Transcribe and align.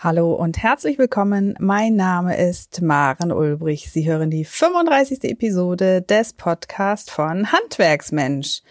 Hallo 0.00 0.32
und 0.32 0.62
herzlich 0.62 0.96
willkommen. 0.96 1.56
Mein 1.58 1.96
Name 1.96 2.36
ist 2.36 2.82
Maren 2.82 3.32
Ulbrich. 3.32 3.90
Sie 3.90 4.08
hören 4.08 4.30
die 4.30 4.44
35. 4.44 5.24
Episode 5.24 6.02
des 6.02 6.34
Podcasts 6.34 7.10
von 7.10 7.50
Handwerksmensch. 7.50 8.62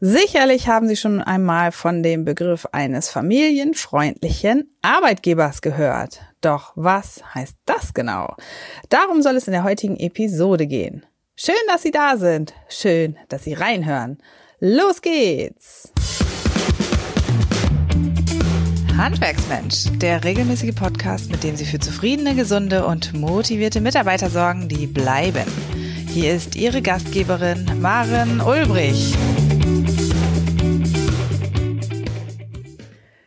Sicherlich 0.00 0.66
haben 0.66 0.88
Sie 0.88 0.96
schon 0.96 1.22
einmal 1.22 1.70
von 1.70 2.02
dem 2.02 2.24
Begriff 2.24 2.66
eines 2.72 3.10
familienfreundlichen 3.10 4.76
Arbeitgebers 4.82 5.60
gehört. 5.60 6.22
Doch 6.40 6.72
was 6.74 7.22
heißt 7.32 7.54
das 7.64 7.94
genau? 7.94 8.34
Darum 8.88 9.22
soll 9.22 9.36
es 9.36 9.46
in 9.46 9.52
der 9.52 9.62
heutigen 9.62 9.96
Episode 9.96 10.66
gehen. 10.66 11.06
Schön, 11.36 11.54
dass 11.68 11.82
Sie 11.82 11.92
da 11.92 12.16
sind. 12.16 12.54
Schön, 12.68 13.16
dass 13.28 13.44
Sie 13.44 13.54
reinhören. 13.54 14.18
Los 14.58 15.00
geht's! 15.00 15.92
Handwerksmensch, 18.96 19.84
der 19.98 20.24
regelmäßige 20.24 20.74
Podcast, 20.74 21.30
mit 21.30 21.44
dem 21.44 21.54
Sie 21.54 21.66
für 21.66 21.78
zufriedene, 21.78 22.34
gesunde 22.34 22.86
und 22.86 23.12
motivierte 23.12 23.82
Mitarbeiter 23.82 24.30
sorgen, 24.30 24.68
die 24.68 24.86
bleiben. 24.86 25.44
Hier 26.08 26.34
ist 26.34 26.56
Ihre 26.56 26.80
Gastgeberin 26.80 27.78
Maren 27.82 28.40
Ulbrich. 28.40 29.14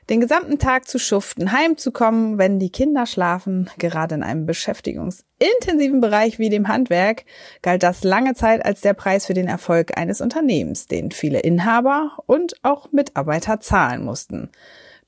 Den 0.09 0.19
gesamten 0.19 0.57
Tag 0.57 0.87
zu 0.87 0.97
schuften, 0.97 1.51
heimzukommen, 1.51 2.39
wenn 2.39 2.57
die 2.57 2.71
Kinder 2.71 3.05
schlafen, 3.05 3.69
gerade 3.77 4.15
in 4.15 4.23
einem 4.23 4.47
beschäftigungsintensiven 4.47 6.01
Bereich 6.01 6.39
wie 6.39 6.49
dem 6.49 6.67
Handwerk, 6.67 7.25
galt 7.61 7.83
das 7.83 8.03
lange 8.03 8.33
Zeit 8.33 8.65
als 8.65 8.81
der 8.81 8.95
Preis 8.95 9.27
für 9.27 9.35
den 9.35 9.47
Erfolg 9.47 9.95
eines 9.99 10.19
Unternehmens, 10.19 10.87
den 10.87 11.11
viele 11.11 11.41
Inhaber 11.41 12.17
und 12.25 12.55
auch 12.63 12.91
Mitarbeiter 12.91 13.59
zahlen 13.59 14.03
mussten. 14.03 14.49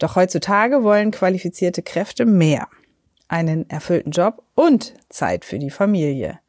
Doch 0.02 0.16
heutzutage 0.16 0.84
wollen 0.84 1.12
qualifizierte 1.12 1.84
Kräfte 1.84 2.26
mehr. 2.26 2.68
Einen 3.28 3.70
erfüllten 3.70 4.10
Job 4.10 4.44
und 4.56 4.96
Zeit 5.10 5.46
für 5.46 5.60
die 5.60 5.70
Familie. 5.70 6.40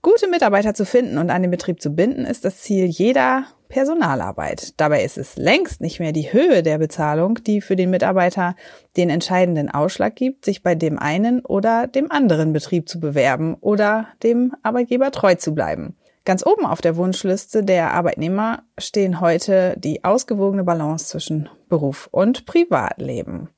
Gute 0.00 0.28
Mitarbeiter 0.28 0.74
zu 0.74 0.86
finden 0.86 1.18
und 1.18 1.28
an 1.30 1.42
den 1.42 1.50
Betrieb 1.50 1.82
zu 1.82 1.90
binden, 1.90 2.24
ist 2.24 2.44
das 2.44 2.58
Ziel 2.58 2.84
jeder 2.84 3.46
Personalarbeit. 3.68 4.74
Dabei 4.76 5.02
ist 5.02 5.18
es 5.18 5.36
längst 5.36 5.80
nicht 5.80 5.98
mehr 5.98 6.12
die 6.12 6.32
Höhe 6.32 6.62
der 6.62 6.78
Bezahlung, 6.78 7.42
die 7.42 7.60
für 7.60 7.74
den 7.74 7.90
Mitarbeiter 7.90 8.54
den 8.96 9.10
entscheidenden 9.10 9.68
Ausschlag 9.68 10.14
gibt, 10.14 10.44
sich 10.44 10.62
bei 10.62 10.76
dem 10.76 11.00
einen 11.00 11.44
oder 11.44 11.88
dem 11.88 12.12
anderen 12.12 12.52
Betrieb 12.52 12.88
zu 12.88 13.00
bewerben 13.00 13.56
oder 13.60 14.06
dem 14.22 14.54
Arbeitgeber 14.62 15.10
treu 15.10 15.34
zu 15.34 15.52
bleiben. 15.52 15.96
Ganz 16.28 16.44
oben 16.44 16.66
auf 16.66 16.82
der 16.82 16.96
Wunschliste 16.96 17.64
der 17.64 17.94
Arbeitnehmer 17.94 18.64
stehen 18.76 19.22
heute 19.22 19.74
die 19.78 20.04
ausgewogene 20.04 20.62
Balance 20.62 21.06
zwischen 21.06 21.48
Beruf 21.70 22.06
und 22.12 22.44
Privatleben. 22.44 23.48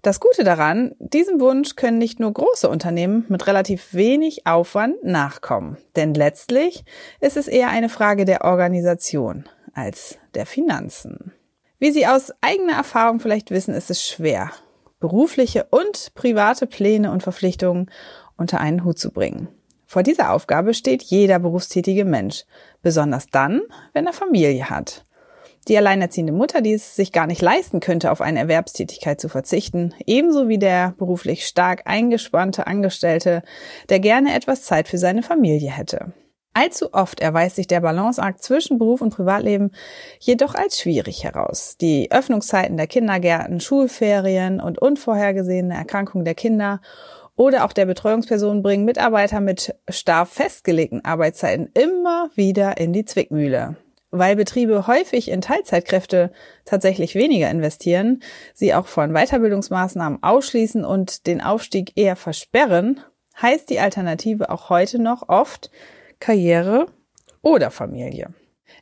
Das 0.00 0.18
Gute 0.18 0.42
daran, 0.42 0.94
diesem 1.00 1.38
Wunsch 1.38 1.76
können 1.76 1.98
nicht 1.98 2.18
nur 2.18 2.32
große 2.32 2.66
Unternehmen 2.66 3.26
mit 3.28 3.46
relativ 3.46 3.92
wenig 3.92 4.46
Aufwand 4.46 5.04
nachkommen. 5.04 5.76
Denn 5.96 6.14
letztlich 6.14 6.86
ist 7.20 7.36
es 7.36 7.46
eher 7.46 7.68
eine 7.68 7.90
Frage 7.90 8.24
der 8.24 8.42
Organisation 8.46 9.46
als 9.74 10.16
der 10.32 10.46
Finanzen. 10.46 11.34
Wie 11.78 11.90
Sie 11.90 12.06
aus 12.06 12.32
eigener 12.40 12.72
Erfahrung 12.72 13.20
vielleicht 13.20 13.50
wissen, 13.50 13.74
ist 13.74 13.90
es 13.90 14.02
schwer, 14.02 14.50
berufliche 14.98 15.66
und 15.68 16.14
private 16.14 16.66
Pläne 16.66 17.12
und 17.12 17.22
Verpflichtungen 17.22 17.90
unter 18.38 18.60
einen 18.60 18.84
Hut 18.84 18.98
zu 18.98 19.10
bringen. 19.10 19.48
Vor 19.90 20.02
dieser 20.02 20.34
Aufgabe 20.34 20.74
steht 20.74 21.02
jeder 21.02 21.38
berufstätige 21.38 22.04
Mensch, 22.04 22.44
besonders 22.82 23.28
dann, 23.28 23.62
wenn 23.94 24.06
er 24.06 24.12
Familie 24.12 24.68
hat. 24.68 25.06
Die 25.66 25.78
alleinerziehende 25.78 26.34
Mutter, 26.34 26.60
die 26.60 26.74
es 26.74 26.94
sich 26.94 27.10
gar 27.10 27.26
nicht 27.26 27.40
leisten 27.40 27.80
könnte, 27.80 28.12
auf 28.12 28.20
eine 28.20 28.38
Erwerbstätigkeit 28.38 29.18
zu 29.18 29.30
verzichten, 29.30 29.94
ebenso 30.04 30.46
wie 30.46 30.58
der 30.58 30.94
beruflich 30.98 31.46
stark 31.46 31.86
eingespannte 31.86 32.66
Angestellte, 32.66 33.42
der 33.88 33.98
gerne 33.98 34.34
etwas 34.34 34.64
Zeit 34.64 34.88
für 34.88 34.98
seine 34.98 35.22
Familie 35.22 35.70
hätte. 35.70 36.12
Allzu 36.52 36.92
oft 36.92 37.20
erweist 37.20 37.56
sich 37.56 37.66
der 37.66 37.80
Balanceakt 37.80 38.42
zwischen 38.42 38.78
Beruf 38.78 39.00
und 39.00 39.14
Privatleben 39.14 39.70
jedoch 40.18 40.54
als 40.54 40.78
schwierig 40.78 41.24
heraus. 41.24 41.76
Die 41.80 42.10
Öffnungszeiten 42.10 42.76
der 42.76 42.88
Kindergärten, 42.88 43.60
Schulferien 43.60 44.60
und 44.60 44.78
unvorhergesehene 44.78 45.74
Erkrankungen 45.74 46.26
der 46.26 46.34
Kinder 46.34 46.82
oder 47.38 47.64
auch 47.64 47.72
der 47.72 47.86
Betreuungsperson 47.86 48.62
bringen 48.62 48.84
Mitarbeiter 48.84 49.40
mit 49.40 49.74
starr 49.88 50.26
festgelegten 50.26 51.04
Arbeitszeiten 51.04 51.70
immer 51.72 52.30
wieder 52.34 52.78
in 52.78 52.92
die 52.92 53.04
Zwickmühle. 53.04 53.76
Weil 54.10 54.34
Betriebe 54.34 54.86
häufig 54.88 55.30
in 55.30 55.40
Teilzeitkräfte 55.40 56.32
tatsächlich 56.64 57.14
weniger 57.14 57.48
investieren, 57.48 58.22
sie 58.54 58.74
auch 58.74 58.88
von 58.88 59.12
Weiterbildungsmaßnahmen 59.12 60.22
ausschließen 60.22 60.84
und 60.84 61.28
den 61.28 61.40
Aufstieg 61.40 61.92
eher 61.94 62.16
versperren, 62.16 63.00
heißt 63.40 63.70
die 63.70 63.78
Alternative 63.78 64.50
auch 64.50 64.68
heute 64.68 65.00
noch 65.00 65.28
oft 65.28 65.70
Karriere 66.18 66.86
oder 67.42 67.70
Familie. 67.70 68.30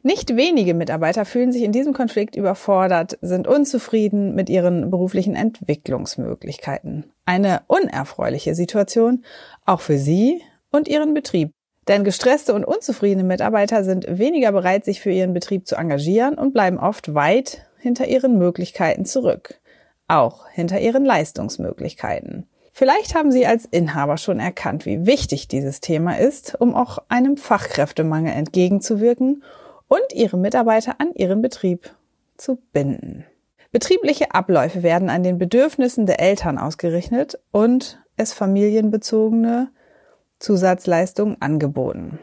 Nicht 0.06 0.37
wenige 0.37 0.72
Mitarbeiter 0.72 1.25
fühlen 1.25 1.50
sich 1.50 1.65
in 1.65 1.72
diesem 1.72 1.93
Konflikt 1.93 2.37
überfordert, 2.37 3.19
sind 3.22 3.49
unzufrieden 3.49 4.37
mit 4.37 4.49
ihren 4.49 4.89
beruflichen 4.89 5.34
Entwicklungsmöglichkeiten. 5.34 7.11
Eine 7.25 7.62
unerfreuliche 7.67 8.55
Situation 8.55 9.25
auch 9.65 9.81
für 9.81 9.99
sie 9.99 10.43
und 10.71 10.87
ihren 10.87 11.12
Betrieb. 11.12 11.50
Denn 11.89 12.05
gestresste 12.05 12.55
und 12.55 12.65
unzufriedene 12.65 13.25
Mitarbeiter 13.25 13.83
sind 13.83 14.06
weniger 14.09 14.53
bereit, 14.53 14.84
sich 14.84 15.00
für 15.00 15.11
ihren 15.11 15.34
Betrieb 15.34 15.67
zu 15.67 15.75
engagieren 15.75 16.34
und 16.34 16.53
bleiben 16.53 16.78
oft 16.78 17.12
weit 17.17 17.67
hinter 17.81 18.06
ihren 18.06 18.38
Möglichkeiten 18.38 19.06
zurück. 19.06 19.61
Auch 20.06 20.47
hinter 20.47 20.78
ihren 20.78 21.05
Leistungsmöglichkeiten. 21.05 22.47
Vielleicht 22.73 23.17
haben 23.17 23.33
Sie 23.33 23.44
als 23.44 23.65
Inhaber 23.65 24.19
schon 24.19 24.38
erkannt, 24.38 24.87
wie 24.87 25.05
wichtig 25.05 25.49
dieses 25.49 25.81
Thema 25.81 26.17
ist, 26.17 26.55
um 26.61 26.77
auch 26.77 26.99
einem 27.09 27.37
Fachkräftemangel 27.37 28.34
entgegenzuwirken 28.34 29.43
und 29.88 30.12
ihre 30.12 30.36
Mitarbeiter 30.36 30.97
an 30.98 31.12
ihren 31.14 31.42
Betrieb 31.42 31.94
zu 32.36 32.58
binden. 32.72 33.24
Betriebliche 33.72 34.34
Abläufe 34.34 34.82
werden 34.82 35.10
an 35.10 35.22
den 35.22 35.38
Bedürfnissen 35.38 36.06
der 36.06 36.20
Eltern 36.20 36.58
ausgerichtet 36.58 37.38
und 37.50 38.00
es 38.16 38.32
familienbezogene 38.32 39.69
Zusatzleistungen 40.38 41.36
angeboten. 41.41 42.19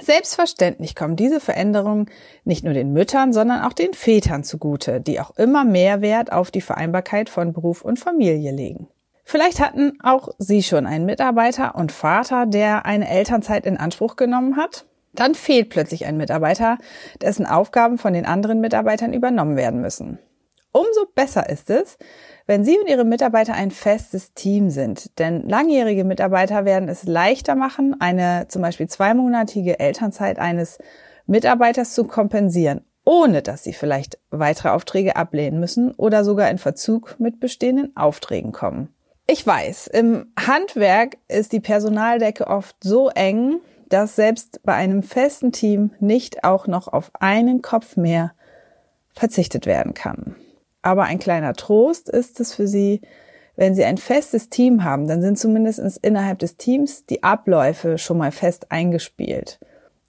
Selbstverständlich 0.00 0.94
kommen 0.94 1.16
diese 1.16 1.40
Veränderungen 1.40 2.06
nicht 2.44 2.62
nur 2.62 2.74
den 2.74 2.92
Müttern, 2.92 3.32
sondern 3.32 3.64
auch 3.64 3.72
den 3.72 3.94
Vätern 3.94 4.44
zugute, 4.44 5.00
die 5.00 5.20
auch 5.20 5.36
immer 5.36 5.64
mehr 5.64 6.00
Wert 6.02 6.30
auf 6.30 6.50
die 6.50 6.60
Vereinbarkeit 6.60 7.28
von 7.28 7.52
Beruf 7.52 7.82
und 7.82 7.98
Familie 7.98 8.52
legen. 8.52 8.88
Vielleicht 9.24 9.60
hatten 9.60 9.98
auch 10.02 10.28
Sie 10.38 10.62
schon 10.62 10.86
einen 10.86 11.04
Mitarbeiter 11.04 11.74
und 11.74 11.90
Vater, 11.92 12.46
der 12.46 12.86
eine 12.86 13.08
Elternzeit 13.08 13.66
in 13.66 13.76
Anspruch 13.76 14.16
genommen 14.16 14.56
hat 14.56 14.86
dann 15.12 15.34
fehlt 15.34 15.70
plötzlich 15.70 16.06
ein 16.06 16.16
Mitarbeiter, 16.16 16.78
dessen 17.20 17.46
Aufgaben 17.46 17.98
von 17.98 18.12
den 18.12 18.26
anderen 18.26 18.60
Mitarbeitern 18.60 19.12
übernommen 19.12 19.56
werden 19.56 19.80
müssen. 19.80 20.18
Umso 20.72 21.06
besser 21.14 21.48
ist 21.48 21.70
es, 21.70 21.96
wenn 22.46 22.64
Sie 22.64 22.78
und 22.78 22.88
Ihre 22.88 23.04
Mitarbeiter 23.04 23.54
ein 23.54 23.70
festes 23.70 24.34
Team 24.34 24.70
sind. 24.70 25.18
Denn 25.18 25.48
langjährige 25.48 26.04
Mitarbeiter 26.04 26.64
werden 26.64 26.88
es 26.88 27.04
leichter 27.04 27.54
machen, 27.54 27.96
eine 28.00 28.46
zum 28.48 28.62
Beispiel 28.62 28.86
zweimonatige 28.86 29.80
Elternzeit 29.80 30.38
eines 30.38 30.78
Mitarbeiters 31.26 31.94
zu 31.94 32.04
kompensieren, 32.04 32.82
ohne 33.04 33.42
dass 33.42 33.64
sie 33.64 33.72
vielleicht 33.72 34.18
weitere 34.30 34.68
Aufträge 34.68 35.16
ablehnen 35.16 35.60
müssen 35.60 35.92
oder 35.92 36.24
sogar 36.24 36.50
in 36.50 36.58
Verzug 36.58 37.16
mit 37.18 37.40
bestehenden 37.40 37.96
Aufträgen 37.96 38.52
kommen. 38.52 38.94
Ich 39.26 39.46
weiß, 39.46 39.88
im 39.88 40.32
Handwerk 40.38 41.18
ist 41.28 41.52
die 41.52 41.60
Personaldecke 41.60 42.46
oft 42.46 42.76
so 42.82 43.10
eng, 43.10 43.60
dass 43.88 44.16
selbst 44.16 44.60
bei 44.64 44.74
einem 44.74 45.02
festen 45.02 45.52
Team 45.52 45.92
nicht 46.00 46.44
auch 46.44 46.66
noch 46.66 46.88
auf 46.88 47.10
einen 47.20 47.62
Kopf 47.62 47.96
mehr 47.96 48.32
verzichtet 49.12 49.66
werden 49.66 49.94
kann. 49.94 50.36
Aber 50.82 51.04
ein 51.04 51.18
kleiner 51.18 51.54
Trost 51.54 52.08
ist 52.08 52.40
es 52.40 52.54
für 52.54 52.66
Sie, 52.66 53.00
wenn 53.56 53.74
Sie 53.74 53.84
ein 53.84 53.98
festes 53.98 54.50
Team 54.50 54.84
haben, 54.84 55.08
dann 55.08 55.20
sind 55.20 55.38
zumindest 55.38 55.80
innerhalb 55.98 56.38
des 56.38 56.56
Teams 56.56 57.06
die 57.06 57.24
Abläufe 57.24 57.98
schon 57.98 58.18
mal 58.18 58.30
fest 58.30 58.70
eingespielt. 58.70 59.58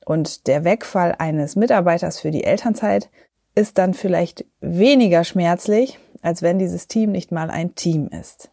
Und 0.05 0.47
der 0.47 0.63
Wegfall 0.63 1.15
eines 1.17 1.55
Mitarbeiters 1.55 2.19
für 2.19 2.31
die 2.31 2.43
Elternzeit 2.43 3.09
ist 3.55 3.77
dann 3.77 3.93
vielleicht 3.93 4.45
weniger 4.61 5.23
schmerzlich, 5.23 5.99
als 6.21 6.41
wenn 6.41 6.59
dieses 6.59 6.87
Team 6.87 7.11
nicht 7.11 7.31
mal 7.31 7.49
ein 7.49 7.75
Team 7.75 8.07
ist. 8.07 8.51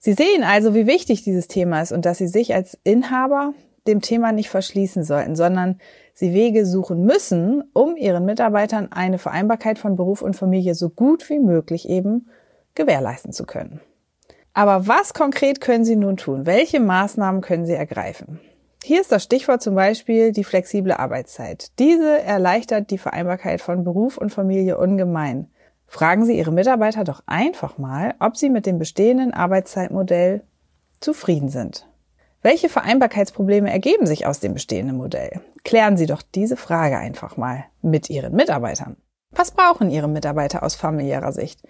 Sie 0.00 0.12
sehen 0.12 0.44
also, 0.44 0.74
wie 0.74 0.86
wichtig 0.86 1.24
dieses 1.24 1.48
Thema 1.48 1.82
ist 1.82 1.92
und 1.92 2.04
dass 2.04 2.18
Sie 2.18 2.28
sich 2.28 2.54
als 2.54 2.78
Inhaber 2.84 3.54
dem 3.88 4.00
Thema 4.00 4.30
nicht 4.30 4.50
verschließen 4.50 5.02
sollten, 5.02 5.34
sondern 5.34 5.80
sie 6.14 6.32
Wege 6.32 6.66
suchen 6.66 7.04
müssen, 7.04 7.64
um 7.72 7.96
ihren 7.96 8.24
Mitarbeitern 8.24 8.92
eine 8.92 9.18
Vereinbarkeit 9.18 9.78
von 9.78 9.96
Beruf 9.96 10.22
und 10.22 10.36
Familie 10.36 10.74
so 10.74 10.90
gut 10.90 11.28
wie 11.30 11.40
möglich 11.40 11.88
eben 11.88 12.28
gewährleisten 12.74 13.32
zu 13.32 13.44
können. 13.44 13.80
Aber 14.54 14.86
was 14.86 15.14
konkret 15.14 15.60
können 15.60 15.84
Sie 15.84 15.96
nun 15.96 16.16
tun? 16.16 16.46
Welche 16.46 16.80
Maßnahmen 16.80 17.40
können 17.40 17.66
Sie 17.66 17.74
ergreifen? 17.74 18.40
Hier 18.84 19.00
ist 19.00 19.12
das 19.12 19.24
Stichwort 19.24 19.62
zum 19.62 19.74
Beispiel 19.74 20.32
die 20.32 20.44
flexible 20.44 20.92
Arbeitszeit. 20.92 21.72
Diese 21.78 22.22
erleichtert 22.22 22.90
die 22.90 22.98
Vereinbarkeit 22.98 23.60
von 23.60 23.84
Beruf 23.84 24.18
und 24.18 24.30
Familie 24.30 24.78
ungemein. 24.78 25.48
Fragen 25.86 26.24
Sie 26.24 26.36
Ihre 26.36 26.52
Mitarbeiter 26.52 27.02
doch 27.02 27.22
einfach 27.26 27.78
mal, 27.78 28.14
ob 28.20 28.36
sie 28.36 28.50
mit 28.50 28.66
dem 28.66 28.78
bestehenden 28.78 29.32
Arbeitszeitmodell 29.32 30.42
zufrieden 31.00 31.48
sind. 31.48 31.87
Welche 32.42 32.68
Vereinbarkeitsprobleme 32.68 33.70
ergeben 33.70 34.06
sich 34.06 34.26
aus 34.26 34.38
dem 34.38 34.54
bestehenden 34.54 34.96
Modell? 34.96 35.40
Klären 35.64 35.96
Sie 35.96 36.06
doch 36.06 36.22
diese 36.22 36.56
Frage 36.56 36.96
einfach 36.96 37.36
mal 37.36 37.64
mit 37.82 38.08
Ihren 38.10 38.34
Mitarbeitern. 38.34 38.96
Was 39.32 39.50
brauchen 39.50 39.90
Ihre 39.90 40.08
Mitarbeiter 40.08 40.62
aus 40.62 40.76
familiärer 40.76 41.32
Sicht? 41.32 41.60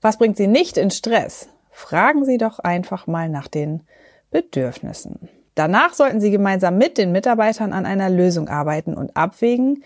Was 0.00 0.18
bringt 0.18 0.36
sie 0.36 0.48
nicht 0.48 0.76
in 0.76 0.90
Stress? 0.90 1.48
Fragen 1.70 2.24
Sie 2.24 2.36
doch 2.36 2.58
einfach 2.58 3.06
mal 3.06 3.28
nach 3.28 3.46
den 3.46 3.82
Bedürfnissen. 4.30 5.28
Danach 5.54 5.94
sollten 5.94 6.20
Sie 6.20 6.30
gemeinsam 6.30 6.78
mit 6.78 6.98
den 6.98 7.12
Mitarbeitern 7.12 7.72
an 7.72 7.86
einer 7.86 8.10
Lösung 8.10 8.48
arbeiten 8.48 8.94
und 8.94 9.16
abwägen, 9.16 9.82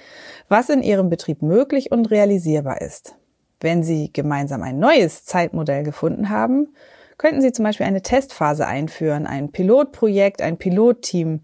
was 0.49 0.69
in 0.69 0.83
Ihrem 0.83 1.11
Betrieb 1.11 1.43
möglich 1.43 1.93
und 1.93 2.11
realisierbar 2.11 2.81
ist. 2.81 3.15
Wenn 3.61 3.83
Sie 3.83 4.13
gemeinsam 4.13 4.63
ein 4.63 4.79
neues 4.79 5.25
Zeitmodell 5.25 5.83
gefunden 5.83 6.31
haben, 6.31 6.75
könnten 7.19 7.41
Sie 7.41 7.53
zum 7.53 7.65
Beispiel 7.65 7.87
eine 7.87 8.03
Testphase 8.03 8.67
einführen, 8.67 9.27
ein 9.27 9.53
Pilotprojekt, 9.53 10.43
ein 10.43 10.59
Pilotteam 10.59 11.41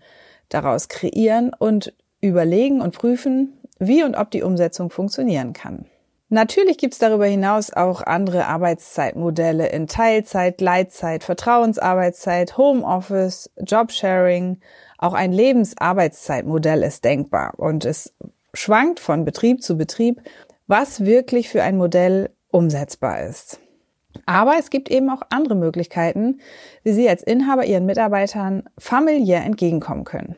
daraus 0.49 0.89
kreieren 0.89 1.53
und 1.57 1.95
überlegen 2.21 2.81
und 2.81 2.95
prüfen, 2.95 3.59
wie 3.79 4.03
und 4.03 4.17
ob 4.17 4.31
die 4.31 4.43
Umsetzung 4.43 4.91
funktionieren 4.91 5.53
kann. 5.53 5.87
Natürlich 6.31 6.77
gibt 6.77 6.93
es 6.93 6.99
darüber 6.99 7.25
hinaus 7.25 7.73
auch 7.73 8.03
andere 8.03 8.47
Arbeitszeitmodelle 8.47 9.69
in 9.69 9.87
Teilzeit, 9.87 10.59
Gleitzeit, 10.59 11.25
Vertrauensarbeitszeit, 11.25 12.59
Homeoffice, 12.59 13.51
Jobsharing. 13.57 14.61
Auch 14.99 15.15
ein 15.15 15.33
Lebensarbeitszeitmodell 15.33 16.83
ist 16.83 17.05
denkbar 17.05 17.55
und 17.57 17.87
es 17.87 18.13
schwankt 18.53 19.01
von 19.01 19.25
Betrieb 19.25 19.63
zu 19.63 19.79
Betrieb, 19.79 20.21
was 20.67 21.05
wirklich 21.07 21.49
für 21.49 21.63
ein 21.63 21.79
Modell 21.79 22.31
umsetzbar 22.51 23.23
ist. 23.23 23.59
Aber 24.27 24.57
es 24.59 24.71
gibt 24.71 24.91
eben 24.91 25.11
auch 25.11 25.23
andere 25.31 25.55
Möglichkeiten, 25.55 26.41
wie 26.83 26.93
Sie 26.93 27.09
als 27.09 27.23
Inhaber 27.23 27.65
Ihren 27.65 27.87
Mitarbeitern 27.87 28.69
familiär 28.79 29.45
entgegenkommen 29.45 30.05
können. 30.05 30.37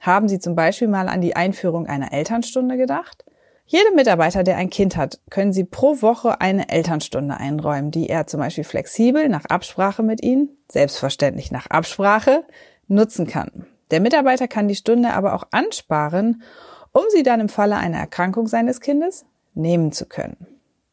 Haben 0.00 0.28
Sie 0.28 0.38
zum 0.38 0.54
Beispiel 0.54 0.88
mal 0.88 1.08
an 1.08 1.20
die 1.20 1.36
Einführung 1.36 1.86
einer 1.86 2.12
Elternstunde 2.12 2.76
gedacht? 2.76 3.24
Jedem 3.66 3.94
Mitarbeiter, 3.94 4.42
der 4.42 4.56
ein 4.56 4.70
Kind 4.70 4.96
hat, 4.96 5.20
können 5.30 5.52
Sie 5.52 5.64
pro 5.64 6.02
Woche 6.02 6.40
eine 6.40 6.68
Elternstunde 6.68 7.36
einräumen, 7.36 7.90
die 7.90 8.08
er 8.08 8.26
zum 8.26 8.40
Beispiel 8.40 8.64
flexibel 8.64 9.28
nach 9.28 9.44
Absprache 9.44 10.02
mit 10.02 10.22
Ihnen, 10.22 10.50
selbstverständlich 10.70 11.52
nach 11.52 11.68
Absprache, 11.68 12.44
nutzen 12.88 13.26
kann. 13.26 13.66
Der 13.92 14.00
Mitarbeiter 14.00 14.48
kann 14.48 14.68
die 14.68 14.74
Stunde 14.74 15.12
aber 15.12 15.34
auch 15.34 15.44
ansparen, 15.52 16.42
um 16.92 17.02
sie 17.10 17.22
dann 17.22 17.40
im 17.40 17.48
Falle 17.48 17.76
einer 17.76 17.98
Erkrankung 17.98 18.46
seines 18.46 18.80
Kindes 18.80 19.24
nehmen 19.54 19.92
zu 19.92 20.06
können. 20.06 20.46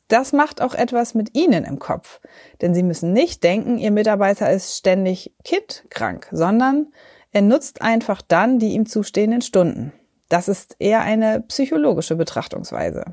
Das 0.09 0.33
macht 0.33 0.61
auch 0.61 0.75
etwas 0.75 1.13
mit 1.13 1.37
Ihnen 1.37 1.63
im 1.63 1.79
Kopf. 1.79 2.19
Denn 2.61 2.73
Sie 2.73 2.83
müssen 2.83 3.13
nicht 3.13 3.43
denken, 3.43 3.77
Ihr 3.77 3.91
Mitarbeiter 3.91 4.51
ist 4.51 4.75
ständig 4.75 5.33
kindkrank, 5.45 6.27
sondern 6.31 6.87
er 7.31 7.43
nutzt 7.43 7.81
einfach 7.81 8.21
dann 8.21 8.59
die 8.59 8.73
ihm 8.73 8.87
zustehenden 8.87 9.41
Stunden. 9.41 9.93
Das 10.27 10.47
ist 10.47 10.75
eher 10.79 11.01
eine 11.01 11.41
psychologische 11.41 12.15
Betrachtungsweise. 12.15 13.05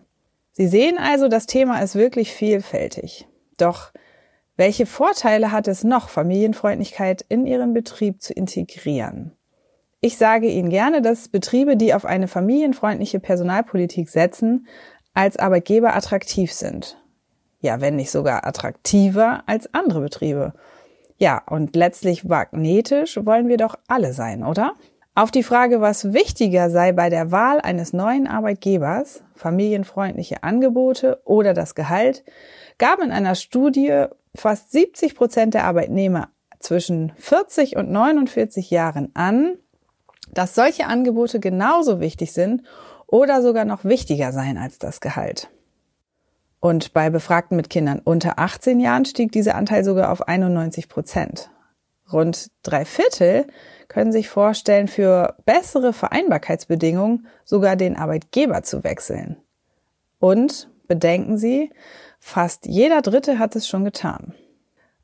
Sie 0.52 0.68
sehen 0.68 0.98
also, 0.98 1.28
das 1.28 1.46
Thema 1.46 1.80
ist 1.80 1.94
wirklich 1.94 2.32
vielfältig. 2.32 3.26
Doch 3.58 3.92
welche 4.56 4.86
Vorteile 4.86 5.52
hat 5.52 5.68
es 5.68 5.84
noch, 5.84 6.08
Familienfreundlichkeit 6.08 7.26
in 7.28 7.46
Ihren 7.46 7.74
Betrieb 7.74 8.22
zu 8.22 8.32
integrieren? 8.32 9.32
Ich 10.00 10.16
sage 10.16 10.48
Ihnen 10.48 10.70
gerne, 10.70 11.02
dass 11.02 11.28
Betriebe, 11.28 11.76
die 11.76 11.92
auf 11.92 12.04
eine 12.04 12.28
familienfreundliche 12.28 13.20
Personalpolitik 13.20 14.08
setzen, 14.08 14.66
als 15.16 15.38
Arbeitgeber 15.38 15.96
attraktiv 15.96 16.52
sind. 16.52 16.98
Ja, 17.60 17.80
wenn 17.80 17.96
nicht 17.96 18.10
sogar 18.10 18.46
attraktiver 18.46 19.42
als 19.46 19.72
andere 19.72 20.00
Betriebe. 20.00 20.52
Ja, 21.16 21.42
und 21.48 21.74
letztlich 21.74 22.24
magnetisch 22.24 23.18
wollen 23.24 23.48
wir 23.48 23.56
doch 23.56 23.76
alle 23.88 24.12
sein, 24.12 24.44
oder? 24.44 24.74
Auf 25.14 25.30
die 25.30 25.42
Frage, 25.42 25.80
was 25.80 26.12
wichtiger 26.12 26.68
sei 26.68 26.92
bei 26.92 27.08
der 27.08 27.32
Wahl 27.32 27.62
eines 27.62 27.94
neuen 27.94 28.26
Arbeitgebers, 28.26 29.22
familienfreundliche 29.34 30.42
Angebote 30.42 31.22
oder 31.24 31.54
das 31.54 31.74
Gehalt, 31.74 32.22
gaben 32.76 33.04
in 33.04 33.12
einer 33.12 33.34
Studie 33.34 34.04
fast 34.34 34.70
70 34.72 35.14
Prozent 35.14 35.54
der 35.54 35.64
Arbeitnehmer 35.64 36.28
zwischen 36.58 37.12
40 37.16 37.76
und 37.76 37.90
49 37.90 38.70
Jahren 38.70 39.10
an, 39.14 39.56
dass 40.34 40.54
solche 40.54 40.86
Angebote 40.86 41.40
genauso 41.40 42.00
wichtig 42.00 42.34
sind 42.34 42.62
oder 43.06 43.42
sogar 43.42 43.64
noch 43.64 43.84
wichtiger 43.84 44.32
sein 44.32 44.58
als 44.58 44.78
das 44.78 45.00
Gehalt. 45.00 45.48
Und 46.60 46.92
bei 46.92 47.10
Befragten 47.10 47.56
mit 47.56 47.70
Kindern 47.70 48.00
unter 48.02 48.38
18 48.38 48.80
Jahren 48.80 49.04
stieg 49.04 49.30
dieser 49.32 49.54
Anteil 49.54 49.84
sogar 49.84 50.10
auf 50.10 50.26
91 50.26 50.88
Prozent. 50.88 51.50
Rund 52.12 52.50
drei 52.62 52.84
Viertel 52.84 53.46
können 53.88 54.12
sich 54.12 54.28
vorstellen, 54.28 54.88
für 54.88 55.36
bessere 55.44 55.92
Vereinbarkeitsbedingungen 55.92 57.26
sogar 57.44 57.76
den 57.76 57.96
Arbeitgeber 57.96 58.62
zu 58.62 58.84
wechseln. 58.84 59.36
Und 60.18 60.70
bedenken 60.88 61.36
Sie, 61.36 61.70
fast 62.18 62.66
jeder 62.66 63.02
Dritte 63.02 63.38
hat 63.38 63.56
es 63.56 63.68
schon 63.68 63.84
getan. 63.84 64.34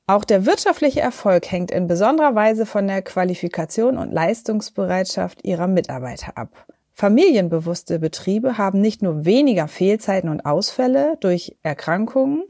Auch 0.06 0.24
der 0.24 0.46
wirtschaftliche 0.46 1.00
Erfolg 1.00 1.50
hängt 1.50 1.70
in 1.70 1.86
besonderer 1.86 2.34
Weise 2.34 2.66
von 2.66 2.86
der 2.86 3.02
Qualifikation 3.02 3.98
und 3.98 4.12
Leistungsbereitschaft 4.12 5.44
Ihrer 5.44 5.68
Mitarbeiter 5.68 6.36
ab. 6.36 6.66
Familienbewusste 6.94 7.98
Betriebe 7.98 8.58
haben 8.58 8.80
nicht 8.80 9.02
nur 9.02 9.24
weniger 9.24 9.66
Fehlzeiten 9.68 10.28
und 10.28 10.44
Ausfälle 10.44 11.16
durch 11.20 11.56
Erkrankungen 11.62 12.44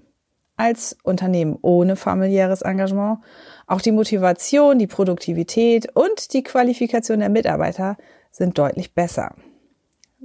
als 0.56 0.96
Unternehmen 1.02 1.58
ohne 1.62 1.96
familiäres 1.96 2.62
Engagement, 2.62 3.18
auch 3.66 3.80
die 3.80 3.92
Motivation, 3.92 4.78
die 4.78 4.86
Produktivität 4.86 5.94
und 5.96 6.32
die 6.34 6.42
Qualifikation 6.42 7.20
der 7.20 7.30
Mitarbeiter 7.30 7.96
sind 8.30 8.58
deutlich 8.58 8.94
besser. 8.94 9.34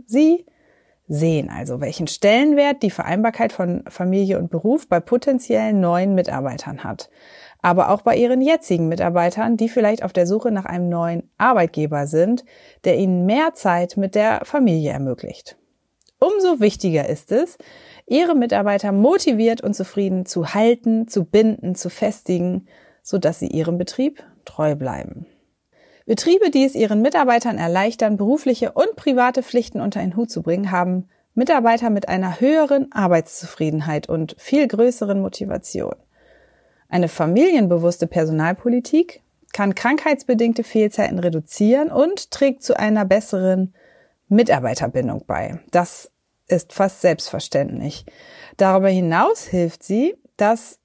Sie 0.06 0.46
sehen 1.08 1.50
also, 1.50 1.82
welchen 1.82 2.08
Stellenwert 2.08 2.84
die 2.84 2.92
Vereinbarkeit 2.92 3.54
von 3.54 3.84
Familie 3.88 4.40
und 4.40 4.50
Beruf 4.52 4.88
bei 4.88 5.00
potenziellen 5.00 5.80
neuen 5.80 6.16
Mitarbeitern 6.16 6.84
hat 6.84 7.10
aber 7.62 7.90
auch 7.90 8.02
bei 8.02 8.16
ihren 8.16 8.42
jetzigen 8.42 8.88
Mitarbeitern, 8.88 9.58
die 9.58 9.70
vielleicht 9.70 10.04
auf 10.04 10.14
der 10.14 10.28
Suche 10.28 10.52
nach 10.52 10.66
einem 10.66 10.90
neuen 10.90 11.30
Arbeitgeber 11.38 12.08
sind, 12.08 12.46
der 12.84 12.98
ihnen 12.98 13.26
mehr 13.26 13.54
Zeit 13.54 13.98
mit 13.98 14.16
der 14.16 14.42
Familie 14.46 14.92
ermöglicht. 14.92 15.58
Umso 16.20 16.60
wichtiger 16.60 17.08
ist 17.08 17.32
es, 17.32 17.58
ihre 18.06 18.36
Mitarbeiter 18.36 18.92
motiviert 18.92 19.62
und 19.62 19.76
zufrieden 19.76 20.26
zu 20.26 20.54
halten, 20.54 21.08
zu 21.08 21.26
binden, 21.26 21.76
zu 21.76 21.90
festigen, 21.90 22.68
sodass 23.04 23.40
sie 23.40 23.48
ihrem 23.48 23.78
Betrieb 23.78 24.24
treu 24.46 24.76
bleiben. 24.76 25.28
Betriebe, 26.08 26.50
die 26.50 26.64
es 26.64 26.74
ihren 26.74 27.02
Mitarbeitern 27.02 27.58
erleichtern, 27.58 28.16
berufliche 28.16 28.72
und 28.72 28.96
private 28.96 29.44
Pflichten 29.44 29.82
unter 29.82 30.00
einen 30.00 30.16
Hut 30.16 30.32
zu 30.32 30.42
bringen, 30.42 30.72
haben 30.72 31.10
Mitarbeiter 31.36 31.90
mit 31.90 32.08
einer 32.08 32.40
höheren 32.40 32.90
Arbeitszufriedenheit 32.94 34.08
und 34.08 34.34
viel 34.40 34.68
größeren 34.70 35.22
Motivation. 35.22 35.96
Eine 36.88 37.10
familienbewusste 37.10 38.08
Personalpolitik 38.08 39.22
kann 39.52 39.76
krankheitsbedingte 39.76 40.64
Fehlzeiten 40.64 41.20
reduzieren 41.20 41.92
und 41.92 42.32
trägt 42.32 42.64
zu 42.64 42.80
einer 42.80 43.04
besseren 43.04 43.74
Mitarbeiterbindung 44.30 45.26
bei. 45.28 45.60
Das 45.72 46.10
ist 46.48 46.72
fast 46.72 47.02
selbstverständlich. 47.02 48.06
Darüber 48.56 48.88
hinaus 48.88 49.44
hilft 49.44 49.84
sie, 49.84 50.16
das 50.38 50.77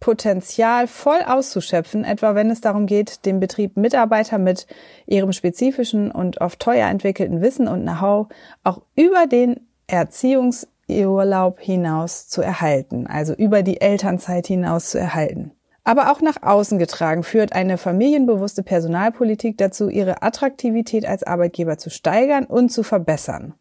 Potenzial 0.00 0.86
voll 0.86 1.20
auszuschöpfen, 1.26 2.04
etwa 2.04 2.34
wenn 2.34 2.50
es 2.50 2.60
darum 2.60 2.86
geht, 2.86 3.26
dem 3.26 3.38
Betrieb 3.38 3.76
Mitarbeiter 3.76 4.38
mit 4.38 4.66
ihrem 5.06 5.32
spezifischen 5.32 6.10
und 6.10 6.40
oft 6.40 6.58
teuer 6.58 6.88
entwickelten 6.88 7.42
Wissen 7.42 7.68
und 7.68 7.82
Know-how 7.82 8.28
auch 8.64 8.82
über 8.96 9.26
den 9.26 9.60
Erziehungs- 9.88 10.66
Urlaub 10.90 11.60
hinaus 11.60 12.28
zu 12.28 12.42
erhalten, 12.42 13.06
also 13.06 13.34
über 13.34 13.62
die 13.62 13.80
Elternzeit 13.80 14.46
hinaus 14.46 14.90
zu 14.90 14.98
erhalten. 14.98 15.52
Aber 15.84 16.12
auch 16.12 16.20
nach 16.20 16.42
außen 16.42 16.78
getragen 16.78 17.22
führt 17.22 17.52
eine 17.52 17.78
familienbewusste 17.78 18.62
Personalpolitik 18.62 19.56
dazu, 19.56 19.88
ihre 19.88 20.22
Attraktivität 20.22 21.06
als 21.06 21.22
Arbeitgeber 21.22 21.78
zu 21.78 21.90
steigern 21.90 22.44
und 22.44 22.70
zu 22.70 22.82
verbessern. 22.82 23.54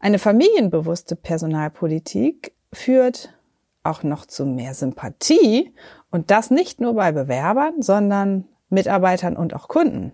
Eine 0.00 0.18
familienbewusste 0.18 1.16
Personalpolitik 1.16 2.52
führt 2.72 3.35
auch 3.88 4.02
noch 4.02 4.26
zu 4.26 4.46
mehr 4.46 4.74
Sympathie 4.74 5.74
und 6.10 6.30
das 6.30 6.50
nicht 6.50 6.80
nur 6.80 6.94
bei 6.94 7.12
Bewerbern, 7.12 7.82
sondern 7.82 8.44
Mitarbeitern 8.68 9.36
und 9.36 9.54
auch 9.54 9.68
Kunden. 9.68 10.12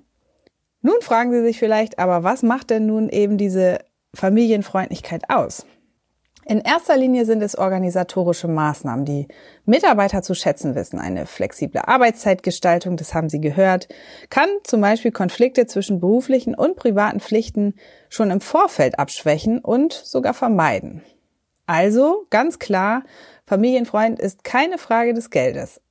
Nun 0.80 1.00
fragen 1.00 1.32
Sie 1.32 1.42
sich 1.42 1.58
vielleicht, 1.58 1.98
aber 1.98 2.24
was 2.24 2.42
macht 2.42 2.70
denn 2.70 2.86
nun 2.86 3.08
eben 3.08 3.38
diese 3.38 3.78
Familienfreundlichkeit 4.14 5.30
aus? 5.30 5.64
In 6.44 6.60
erster 6.60 6.96
Linie 6.96 7.24
sind 7.24 7.40
es 7.40 7.56
organisatorische 7.56 8.48
Maßnahmen, 8.48 9.04
die 9.04 9.28
Mitarbeiter 9.64 10.22
zu 10.22 10.34
schätzen 10.34 10.74
wissen. 10.74 10.98
Eine 10.98 11.26
flexible 11.26 11.82
Arbeitszeitgestaltung, 11.86 12.96
das 12.96 13.14
haben 13.14 13.28
Sie 13.28 13.40
gehört, 13.40 13.86
kann 14.28 14.48
zum 14.64 14.80
Beispiel 14.80 15.12
Konflikte 15.12 15.66
zwischen 15.66 16.00
beruflichen 16.00 16.56
und 16.56 16.74
privaten 16.74 17.20
Pflichten 17.20 17.74
schon 18.08 18.32
im 18.32 18.40
Vorfeld 18.40 18.98
abschwächen 18.98 19.60
und 19.60 19.92
sogar 19.92 20.34
vermeiden. 20.34 21.02
Also 21.66 22.26
ganz 22.30 22.58
klar, 22.58 23.04
Familienfreund 23.52 24.18
ist 24.18 24.44
keine 24.44 24.78
Frage 24.78 25.12
des 25.12 25.28
Geldes. 25.28 25.82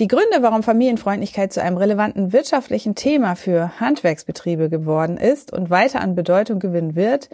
Die 0.00 0.08
Gründe, 0.08 0.38
warum 0.40 0.64
Familienfreundlichkeit 0.64 1.52
zu 1.52 1.62
einem 1.62 1.76
relevanten 1.76 2.32
wirtschaftlichen 2.32 2.96
Thema 2.96 3.36
für 3.36 3.78
Handwerksbetriebe 3.78 4.68
geworden 4.68 5.16
ist 5.16 5.52
und 5.52 5.70
weiter 5.70 6.00
an 6.00 6.16
Bedeutung 6.16 6.58
gewinnen 6.58 6.96
wird, 6.96 7.30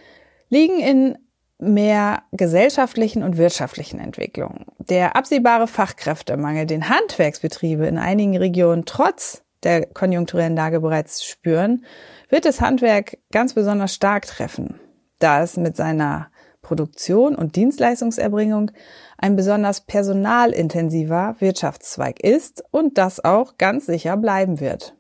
liegen 0.51 0.79
in 0.79 1.17
mehr 1.59 2.23
gesellschaftlichen 2.33 3.23
und 3.23 3.39
wirtschaftlichen 3.39 3.99
Entwicklungen. 3.99 4.67
Der 4.79 5.17
absehbare 5.17 5.67
Fachkräftemangel, 5.67 6.67
den 6.67 6.91
Handwerksbetriebe 6.91 7.87
in 7.87 7.97
einigen 7.97 8.37
Regionen 8.37 8.85
trotz 8.85 9.43
der 9.63 9.87
konjunkturellen 9.87 10.55
Lage 10.55 10.81
bereits 10.81 11.25
spüren, 11.25 11.87
wird 12.29 12.45
das 12.45 12.61
Handwerk 12.61 13.17
ganz 13.31 13.55
besonders 13.55 13.95
stark 13.95 14.27
treffen, 14.27 14.79
da 15.19 15.43
es 15.43 15.57
mit 15.57 15.79
seiner 15.79 16.31
Produktion 16.63 17.35
und 17.35 17.57
Dienstleistungserbringung 17.57 18.71
ein 19.19 19.37
besonders 19.37 19.83
personalintensiver 19.83 21.37
Wirtschaftszweig 21.39 22.21
ist 22.21 22.65
und 22.71 22.97
das 22.99 23.23
auch 23.23 23.59
ganz 23.59 23.87
sicher 23.87 24.17
bleiben 24.17 24.61
wird. 24.61 24.95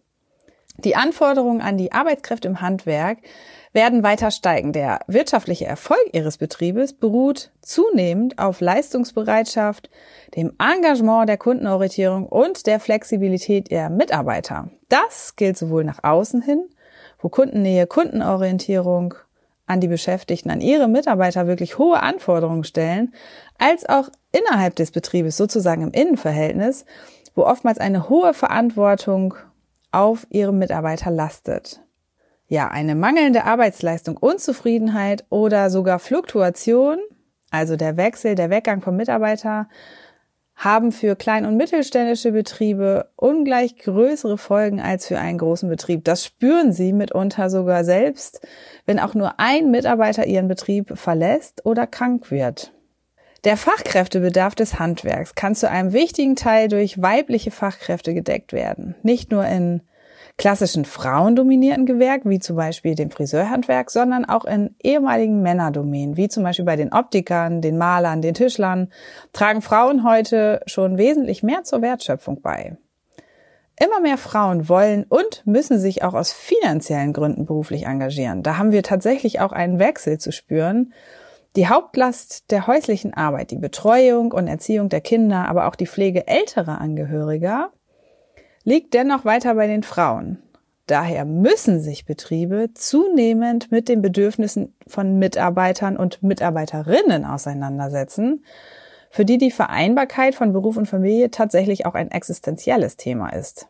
Die 0.78 0.96
Anforderungen 0.96 1.60
an 1.60 1.76
die 1.76 1.92
Arbeitskräfte 1.92 2.48
im 2.48 2.60
Handwerk 2.60 3.18
werden 3.72 4.02
weiter 4.02 4.30
steigen. 4.30 4.72
Der 4.72 5.00
wirtschaftliche 5.06 5.66
Erfolg 5.66 6.02
Ihres 6.12 6.38
Betriebes 6.38 6.92
beruht 6.92 7.50
zunehmend 7.60 8.38
auf 8.38 8.60
Leistungsbereitschaft, 8.60 9.90
dem 10.34 10.52
Engagement 10.58 11.28
der 11.28 11.36
Kundenorientierung 11.36 12.26
und 12.26 12.66
der 12.66 12.80
Flexibilität 12.80 13.70
Ihrer 13.70 13.90
Mitarbeiter. 13.90 14.70
Das 14.88 15.36
gilt 15.36 15.56
sowohl 15.56 15.84
nach 15.84 16.02
außen 16.02 16.42
hin, 16.42 16.68
wo 17.20 17.28
Kundennähe, 17.28 17.86
Kundenorientierung 17.86 19.14
an 19.72 19.80
die 19.80 19.88
Beschäftigten, 19.88 20.50
an 20.50 20.60
ihre 20.60 20.86
Mitarbeiter 20.86 21.46
wirklich 21.46 21.78
hohe 21.78 22.02
Anforderungen 22.02 22.64
stellen, 22.64 23.14
als 23.58 23.88
auch 23.88 24.10
innerhalb 24.30 24.76
des 24.76 24.90
Betriebes, 24.90 25.36
sozusagen 25.38 25.82
im 25.82 25.92
Innenverhältnis, 25.92 26.84
wo 27.34 27.44
oftmals 27.44 27.78
eine 27.78 28.10
hohe 28.10 28.34
Verantwortung 28.34 29.34
auf 29.90 30.26
ihre 30.28 30.52
Mitarbeiter 30.52 31.10
lastet. 31.10 31.80
Ja, 32.48 32.68
eine 32.68 32.94
mangelnde 32.94 33.44
Arbeitsleistung, 33.44 34.18
Unzufriedenheit 34.18 35.24
oder 35.30 35.70
sogar 35.70 35.98
Fluktuation, 35.98 36.98
also 37.50 37.76
der 37.76 37.96
Wechsel, 37.96 38.34
der 38.34 38.50
Weggang 38.50 38.82
vom 38.82 38.96
Mitarbeiter, 38.96 39.68
haben 40.62 40.92
für 40.92 41.16
klein- 41.16 41.44
und 41.44 41.56
mittelständische 41.56 42.30
Betriebe 42.30 43.10
ungleich 43.16 43.76
größere 43.76 44.38
Folgen 44.38 44.80
als 44.80 45.08
für 45.08 45.18
einen 45.18 45.38
großen 45.38 45.68
Betrieb. 45.68 46.04
Das 46.04 46.24
spüren 46.24 46.72
sie 46.72 46.92
mitunter 46.92 47.50
sogar 47.50 47.82
selbst, 47.84 48.46
wenn 48.86 49.00
auch 49.00 49.14
nur 49.14 49.40
ein 49.40 49.72
Mitarbeiter 49.72 50.24
ihren 50.26 50.46
Betrieb 50.46 50.96
verlässt 50.96 51.66
oder 51.66 51.88
krank 51.88 52.30
wird. 52.30 52.72
Der 53.42 53.56
Fachkräftebedarf 53.56 54.54
des 54.54 54.78
Handwerks 54.78 55.34
kann 55.34 55.56
zu 55.56 55.68
einem 55.68 55.92
wichtigen 55.92 56.36
Teil 56.36 56.68
durch 56.68 57.02
weibliche 57.02 57.50
Fachkräfte 57.50 58.14
gedeckt 58.14 58.52
werden. 58.52 58.94
Nicht 59.02 59.32
nur 59.32 59.44
in 59.46 59.82
klassischen 60.38 60.84
frauendominierten 60.84 61.86
Gewerk, 61.86 62.22
wie 62.24 62.38
zum 62.38 62.56
Beispiel 62.56 62.94
dem 62.94 63.10
Friseurhandwerk, 63.10 63.90
sondern 63.90 64.24
auch 64.24 64.44
in 64.44 64.74
ehemaligen 64.82 65.42
Männerdomänen, 65.42 66.16
wie 66.16 66.28
zum 66.28 66.42
Beispiel 66.42 66.64
bei 66.64 66.76
den 66.76 66.92
Optikern, 66.92 67.60
den 67.60 67.78
Malern, 67.78 68.22
den 68.22 68.34
Tischlern, 68.34 68.88
tragen 69.32 69.62
Frauen 69.62 70.04
heute 70.04 70.62
schon 70.66 70.98
wesentlich 70.98 71.42
mehr 71.42 71.64
zur 71.64 71.82
Wertschöpfung 71.82 72.40
bei. 72.40 72.76
Immer 73.80 74.00
mehr 74.00 74.18
Frauen 74.18 74.68
wollen 74.68 75.04
und 75.08 75.42
müssen 75.46 75.78
sich 75.78 76.02
auch 76.04 76.14
aus 76.14 76.32
finanziellen 76.32 77.12
Gründen 77.12 77.46
beruflich 77.46 77.86
engagieren. 77.86 78.42
Da 78.42 78.58
haben 78.58 78.72
wir 78.72 78.82
tatsächlich 78.82 79.40
auch 79.40 79.52
einen 79.52 79.78
Wechsel 79.78 80.18
zu 80.18 80.30
spüren. 80.30 80.92
Die 81.56 81.68
Hauptlast 81.68 82.50
der 82.50 82.66
häuslichen 82.66 83.12
Arbeit, 83.14 83.50
die 83.50 83.58
Betreuung 83.58 84.32
und 84.32 84.46
Erziehung 84.46 84.88
der 84.88 85.00
Kinder, 85.00 85.48
aber 85.48 85.66
auch 85.66 85.74
die 85.74 85.86
Pflege 85.86 86.26
älterer 86.26 86.80
Angehöriger 86.80 87.70
liegt 88.64 88.94
dennoch 88.94 89.24
weiter 89.24 89.54
bei 89.54 89.66
den 89.66 89.82
Frauen. 89.82 90.38
Daher 90.86 91.24
müssen 91.24 91.80
sich 91.80 92.06
Betriebe 92.06 92.70
zunehmend 92.74 93.70
mit 93.70 93.88
den 93.88 94.02
Bedürfnissen 94.02 94.74
von 94.86 95.18
Mitarbeitern 95.18 95.96
und 95.96 96.22
Mitarbeiterinnen 96.22 97.24
auseinandersetzen, 97.24 98.44
für 99.10 99.24
die 99.24 99.38
die 99.38 99.50
Vereinbarkeit 99.50 100.34
von 100.34 100.52
Beruf 100.52 100.76
und 100.76 100.86
Familie 100.86 101.30
tatsächlich 101.30 101.86
auch 101.86 101.94
ein 101.94 102.10
existenzielles 102.10 102.96
Thema 102.96 103.28
ist. 103.30 103.68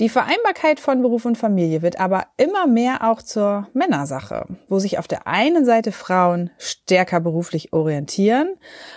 Die 0.00 0.08
Vereinbarkeit 0.08 0.80
von 0.80 1.02
Beruf 1.02 1.26
und 1.26 1.36
Familie 1.36 1.82
wird 1.82 2.00
aber 2.00 2.26
immer 2.38 2.66
mehr 2.66 3.10
auch 3.10 3.20
zur 3.20 3.68
Männersache, 3.74 4.46
wo 4.66 4.78
sich 4.78 4.98
auf 4.98 5.06
der 5.06 5.26
einen 5.26 5.66
Seite 5.66 5.92
Frauen 5.92 6.50
stärker 6.56 7.20
beruflich 7.20 7.74
orientieren, 7.74 8.54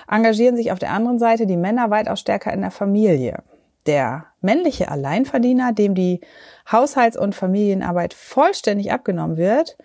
engagieren 0.10 0.55
sich 0.55 0.72
auf 0.72 0.79
der 0.79 0.91
anderen 0.91 1.19
Seite 1.19 1.45
die 1.45 1.57
Männer 1.57 1.89
weitaus 1.89 2.22
stärker 2.22 2.53
in 2.53 2.62
der 2.62 2.72
Familie. 2.72 3.43
Der 3.85 4.27
männliche 4.41 4.89
Alleinverdiener, 4.89 5.73
dem 5.73 5.95
die 5.95 6.21
Haushalts- 6.71 7.17
und 7.17 7.35
Familienarbeit 7.35 8.13
vollständig 8.13 8.91
abgenommen 8.91 9.37
wird 9.37 9.77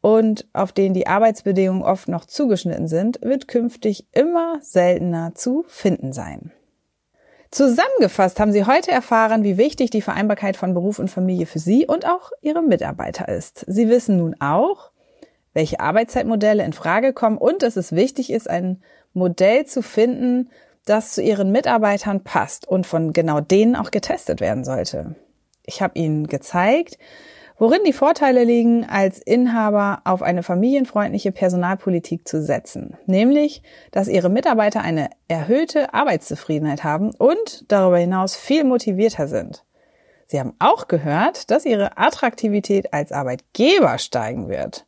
und 0.00 0.46
auf 0.52 0.72
den 0.72 0.94
die 0.94 1.06
Arbeitsbedingungen 1.06 1.82
oft 1.82 2.08
noch 2.08 2.24
zugeschnitten 2.24 2.88
sind, 2.88 3.20
wird 3.22 3.48
künftig 3.48 4.06
immer 4.12 4.58
seltener 4.60 5.34
zu 5.34 5.64
finden 5.68 6.12
sein. 6.12 6.52
Zusammengefasst 7.50 8.40
haben 8.40 8.52
Sie 8.52 8.66
heute 8.66 8.90
erfahren, 8.90 9.42
wie 9.42 9.56
wichtig 9.56 9.90
die 9.90 10.02
Vereinbarkeit 10.02 10.56
von 10.56 10.74
Beruf 10.74 10.98
und 10.98 11.08
Familie 11.08 11.46
für 11.46 11.58
Sie 11.58 11.86
und 11.86 12.06
auch 12.06 12.30
Ihre 12.42 12.62
Mitarbeiter 12.62 13.28
ist. 13.28 13.64
Sie 13.66 13.88
wissen 13.88 14.18
nun 14.18 14.36
auch, 14.38 14.90
welche 15.54 15.80
Arbeitszeitmodelle 15.80 16.62
in 16.62 16.74
Frage 16.74 17.14
kommen 17.14 17.38
und 17.38 17.62
dass 17.62 17.76
es 17.76 17.92
wichtig 17.92 18.30
ist, 18.30 18.50
ein 18.50 18.82
Modell 19.14 19.64
zu 19.64 19.82
finden, 19.82 20.50
das 20.88 21.12
zu 21.12 21.22
ihren 21.22 21.52
Mitarbeitern 21.52 22.22
passt 22.22 22.66
und 22.66 22.86
von 22.86 23.12
genau 23.12 23.40
denen 23.40 23.76
auch 23.76 23.90
getestet 23.90 24.40
werden 24.40 24.64
sollte. 24.64 25.14
Ich 25.64 25.82
habe 25.82 25.98
ihnen 25.98 26.26
gezeigt, 26.26 26.98
worin 27.58 27.80
die 27.84 27.92
Vorteile 27.92 28.44
liegen, 28.44 28.84
als 28.88 29.18
Inhaber 29.18 30.00
auf 30.04 30.22
eine 30.22 30.42
familienfreundliche 30.42 31.32
Personalpolitik 31.32 32.26
zu 32.26 32.42
setzen, 32.42 32.96
nämlich, 33.06 33.62
dass 33.90 34.08
ihre 34.08 34.30
Mitarbeiter 34.30 34.80
eine 34.80 35.10
erhöhte 35.26 35.92
Arbeitszufriedenheit 35.92 36.84
haben 36.84 37.10
und 37.16 37.64
darüber 37.68 37.98
hinaus 37.98 38.36
viel 38.36 38.64
motivierter 38.64 39.28
sind. 39.28 39.64
Sie 40.26 40.38
haben 40.38 40.54
auch 40.58 40.88
gehört, 40.88 41.50
dass 41.50 41.64
ihre 41.64 41.96
Attraktivität 41.96 42.92
als 42.92 43.12
Arbeitgeber 43.12 43.98
steigen 43.98 44.48
wird. 44.48 44.86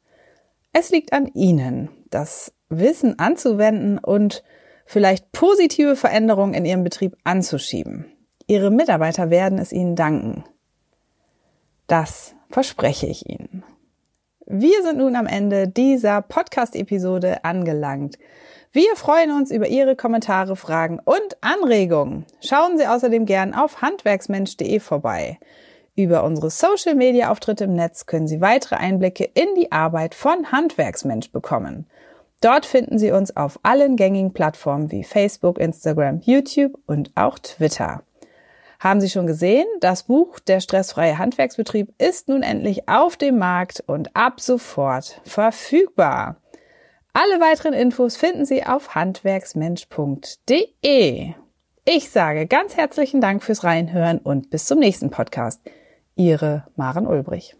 Es 0.72 0.90
liegt 0.90 1.12
an 1.12 1.26
Ihnen, 1.26 1.88
das 2.10 2.52
Wissen 2.68 3.18
anzuwenden 3.18 3.98
und 3.98 4.44
vielleicht 4.90 5.30
positive 5.30 5.94
Veränderungen 5.94 6.52
in 6.52 6.64
Ihrem 6.64 6.82
Betrieb 6.82 7.16
anzuschieben. 7.22 8.06
Ihre 8.48 8.72
Mitarbeiter 8.72 9.30
werden 9.30 9.60
es 9.60 9.70
Ihnen 9.70 9.94
danken. 9.94 10.42
Das 11.86 12.34
verspreche 12.50 13.06
ich 13.06 13.28
Ihnen. 13.30 13.62
Wir 14.46 14.82
sind 14.82 14.98
nun 14.98 15.14
am 15.14 15.26
Ende 15.26 15.68
dieser 15.68 16.22
Podcast-Episode 16.22 17.44
angelangt. 17.44 18.18
Wir 18.72 18.96
freuen 18.96 19.30
uns 19.30 19.52
über 19.52 19.68
Ihre 19.68 19.94
Kommentare, 19.94 20.56
Fragen 20.56 20.98
und 21.04 21.36
Anregungen. 21.40 22.26
Schauen 22.40 22.76
Sie 22.76 22.88
außerdem 22.88 23.26
gern 23.26 23.54
auf 23.54 23.82
handwerksmensch.de 23.82 24.80
vorbei. 24.80 25.38
Über 25.94 26.24
unsere 26.24 26.50
Social-Media-Auftritte 26.50 27.64
im 27.64 27.74
Netz 27.74 28.06
können 28.06 28.26
Sie 28.26 28.40
weitere 28.40 28.74
Einblicke 28.74 29.30
in 29.34 29.54
die 29.54 29.70
Arbeit 29.70 30.16
von 30.16 30.50
Handwerksmensch 30.50 31.30
bekommen. 31.30 31.86
Dort 32.40 32.64
finden 32.64 32.98
Sie 32.98 33.10
uns 33.10 33.36
auf 33.36 33.60
allen 33.62 33.96
gängigen 33.96 34.32
Plattformen 34.32 34.90
wie 34.90 35.04
Facebook, 35.04 35.58
Instagram, 35.58 36.20
YouTube 36.22 36.78
und 36.86 37.10
auch 37.14 37.38
Twitter. 37.38 38.02
Haben 38.78 39.02
Sie 39.02 39.10
schon 39.10 39.26
gesehen? 39.26 39.66
Das 39.80 40.04
Buch 40.04 40.40
Der 40.40 40.60
stressfreie 40.60 41.18
Handwerksbetrieb 41.18 41.92
ist 41.98 42.28
nun 42.28 42.42
endlich 42.42 42.88
auf 42.88 43.18
dem 43.18 43.36
Markt 43.36 43.84
und 43.86 44.16
ab 44.16 44.40
sofort 44.40 45.20
verfügbar. 45.24 46.36
Alle 47.12 47.40
weiteren 47.40 47.74
Infos 47.74 48.16
finden 48.16 48.46
Sie 48.46 48.64
auf 48.64 48.94
handwerksmensch.de. 48.94 51.34
Ich 51.84 52.10
sage 52.10 52.46
ganz 52.46 52.76
herzlichen 52.76 53.20
Dank 53.20 53.42
fürs 53.42 53.64
Reinhören 53.64 54.18
und 54.18 54.48
bis 54.48 54.64
zum 54.64 54.78
nächsten 54.78 55.10
Podcast. 55.10 55.60
Ihre 56.14 56.64
Maren 56.76 57.06
Ulbrich. 57.06 57.59